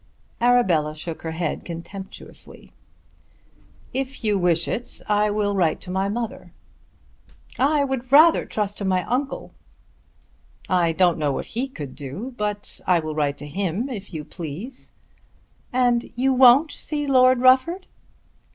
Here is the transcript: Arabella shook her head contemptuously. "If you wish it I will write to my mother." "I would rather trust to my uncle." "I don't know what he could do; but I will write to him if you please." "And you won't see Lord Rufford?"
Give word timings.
Arabella 0.41 0.95
shook 0.95 1.21
her 1.21 1.29
head 1.29 1.63
contemptuously. 1.63 2.73
"If 3.93 4.23
you 4.23 4.35
wish 4.35 4.67
it 4.67 4.99
I 5.07 5.29
will 5.29 5.53
write 5.55 5.79
to 5.81 5.91
my 5.91 6.09
mother." 6.09 6.53
"I 7.59 7.83
would 7.83 8.11
rather 8.11 8.45
trust 8.47 8.79
to 8.79 8.83
my 8.85 9.03
uncle." 9.03 9.51
"I 10.67 10.91
don't 10.91 11.19
know 11.19 11.31
what 11.31 11.53
he 11.53 11.67
could 11.67 11.93
do; 11.95 12.33
but 12.35 12.81
I 12.87 12.99
will 12.99 13.13
write 13.13 13.37
to 13.37 13.47
him 13.47 13.89
if 13.89 14.11
you 14.11 14.25
please." 14.25 14.91
"And 15.71 16.11
you 16.15 16.33
won't 16.33 16.71
see 16.71 17.05
Lord 17.05 17.37
Rufford?" 17.39 17.85